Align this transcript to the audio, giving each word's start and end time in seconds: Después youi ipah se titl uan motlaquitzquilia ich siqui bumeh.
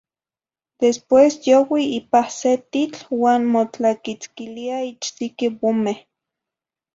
Después 0.83 1.31
youi 1.47 1.81
ipah 1.97 2.27
se 2.39 2.51
titl 2.73 3.01
uan 3.21 3.41
motlaquitzquilia 3.53 4.77
ich 4.91 5.03
siqui 5.15 5.47
bumeh. 5.59 5.99